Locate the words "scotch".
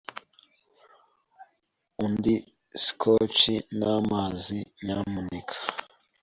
2.83-3.41